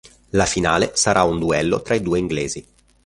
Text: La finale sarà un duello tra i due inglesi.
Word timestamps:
La 0.31 0.45
finale 0.47 0.93
sarà 0.95 1.21
un 1.21 1.37
duello 1.37 1.83
tra 1.83 1.93
i 1.93 2.01
due 2.01 2.17
inglesi. 2.17 2.65